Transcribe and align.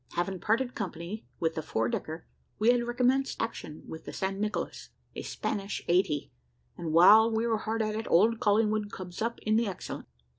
Having 0.13 0.39
parted 0.39 0.73
company 0.73 1.27
with 1.39 1.53
the 1.53 1.61
four 1.61 1.87
decker, 1.87 2.25
we 2.57 2.71
had 2.71 2.81
recommenced 2.87 3.39
action 3.39 3.83
with 3.87 4.05
the 4.05 4.11
San 4.11 4.39
Nicolas, 4.39 4.89
a 5.15 5.21
spanish 5.21 5.85
eighty, 5.87 6.31
and 6.75 6.91
while 6.91 7.29
we 7.31 7.45
were 7.45 7.59
hard 7.59 7.83
at 7.83 7.93
it, 7.93 8.07
old 8.09 8.39
Collingwood 8.39 8.91
comes 8.91 9.21
up 9.21 9.37
in 9.43 9.57
the 9.57 9.67
Excellent. 9.67 10.07